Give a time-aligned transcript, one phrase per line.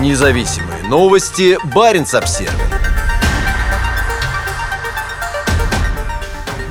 [0.00, 1.56] Независимые новости.
[1.72, 2.52] Барин обсерва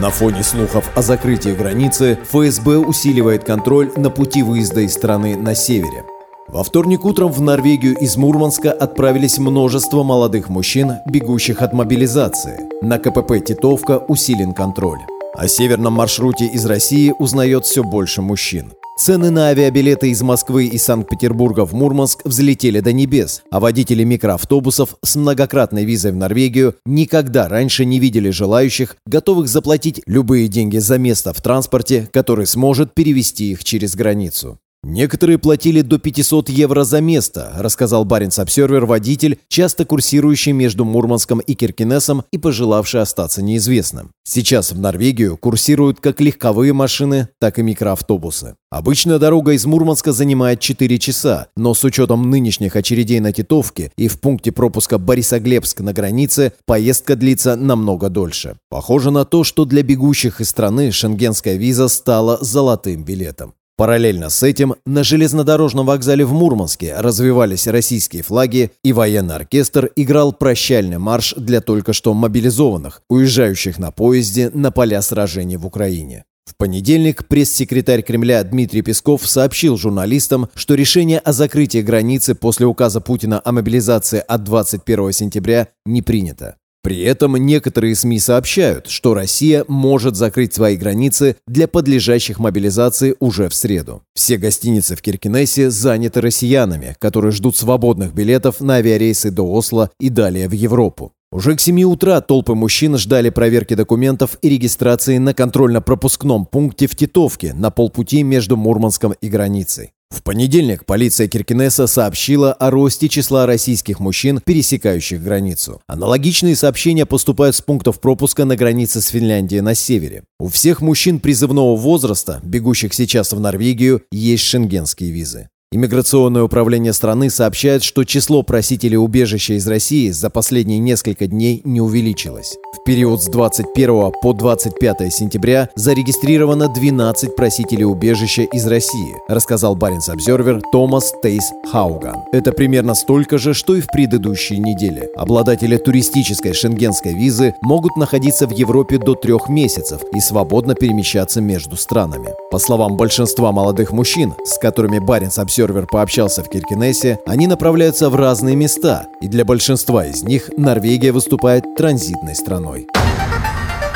[0.00, 5.56] На фоне слухов о закрытии границы ФСБ усиливает контроль на пути выезда из страны на
[5.56, 6.04] севере.
[6.46, 12.68] Во вторник утром в Норвегию из Мурманска отправились множество молодых мужчин, бегущих от мобилизации.
[12.82, 15.00] На КПП «Титовка» усилен контроль.
[15.34, 18.72] О северном маршруте из России узнает все больше мужчин.
[18.98, 24.96] Цены на авиабилеты из Москвы и Санкт-Петербурга в Мурманск взлетели до небес, а водители микроавтобусов
[25.04, 30.98] с многократной визой в Норвегию никогда раньше не видели желающих, готовых заплатить любые деньги за
[30.98, 34.58] место в транспорте, который сможет перевести их через границу.
[34.84, 41.40] Некоторые платили до 500 евро за место, рассказал Баренц Обсервер водитель, часто курсирующий между Мурманском
[41.40, 44.12] и Киркинесом и пожелавший остаться неизвестным.
[44.24, 48.54] Сейчас в Норвегию курсируют как легковые машины, так и микроавтобусы.
[48.70, 54.06] Обычная дорога из Мурманска занимает 4 часа, но с учетом нынешних очередей на Титовке и
[54.06, 58.56] в пункте пропуска Борисоглебск на границе поездка длится намного дольше.
[58.70, 63.54] Похоже на то, что для бегущих из страны шенгенская виза стала золотым билетом.
[63.78, 70.32] Параллельно с этим на железнодорожном вокзале в Мурманске развивались российские флаги, и военный оркестр играл
[70.32, 76.24] прощальный марш для только что мобилизованных, уезжающих на поезде на поля сражений в Украине.
[76.44, 83.00] В понедельник пресс-секретарь Кремля Дмитрий Песков сообщил журналистам, что решение о закрытии границы после указа
[83.00, 86.56] Путина о мобилизации от 21 сентября не принято.
[86.88, 93.50] При этом некоторые СМИ сообщают, что Россия может закрыть свои границы для подлежащих мобилизации уже
[93.50, 94.00] в среду.
[94.14, 100.08] Все гостиницы в Киркинессе заняты россиянами, которые ждут свободных билетов на авиарейсы до Осло и
[100.08, 101.12] далее в Европу.
[101.30, 106.96] Уже к 7 утра толпы мужчин ждали проверки документов и регистрации на контрольно-пропускном пункте в
[106.96, 109.92] Титовке на полпути между Мурманском и границей.
[110.10, 115.82] В понедельник полиция Киркинесса сообщила о росте числа российских мужчин, пересекающих границу.
[115.86, 120.24] Аналогичные сообщения поступают с пунктов пропуска на границе с Финляндией на севере.
[120.38, 125.50] У всех мужчин призывного возраста, бегущих сейчас в Норвегию, есть шенгенские визы.
[125.70, 131.82] Иммиграционное управление страны сообщает, что число просителей убежища из России за последние несколько дней не
[131.82, 132.56] увеличилось.
[132.72, 140.08] В период с 21 по 25 сентября зарегистрировано 12 просителей убежища из России, рассказал Баренц
[140.08, 142.16] Обзервер Томас Тейс Хауган.
[142.32, 145.10] Это примерно столько же, что и в предыдущие недели.
[145.16, 151.76] Обладатели туристической шенгенской визы могут находиться в Европе до трех месяцев и свободно перемещаться между
[151.76, 152.30] странами.
[152.50, 158.10] По словам большинства молодых мужчин, с которыми Баренц Обзервер Обсервер пообщался в Киркинессе, они направляются
[158.10, 162.86] в разные места, и для большинства из них Норвегия выступает транзитной страной.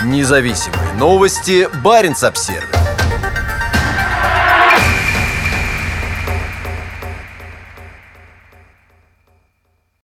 [0.04, 1.68] Независимые новости.
[1.84, 2.81] Баренц Обсервер.